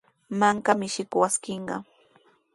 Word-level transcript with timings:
Mankami 0.39 0.87
shikwaskishqa. 0.93 1.75